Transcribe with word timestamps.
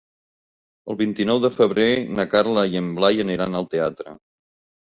El 0.93 0.97
vint-i-nou 1.01 1.41
de 1.43 1.51
febrer 1.59 1.85
na 2.21 2.27
Carla 2.33 2.65
i 2.73 2.81
en 2.83 2.91
Blai 2.99 3.25
aniran 3.27 3.59
al 3.61 3.69
teatre. 3.75 4.19